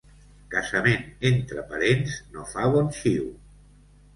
Casament 0.53 1.03
entre 1.29 1.65
parents 1.73 2.17
no 2.37 2.47
fa 2.55 2.67
bon 2.77 2.91
xiu. 3.03 3.33